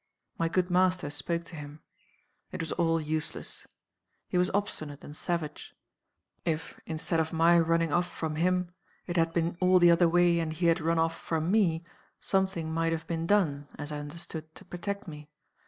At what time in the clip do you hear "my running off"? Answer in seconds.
7.31-8.11